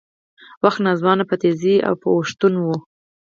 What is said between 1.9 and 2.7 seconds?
په اوښتون و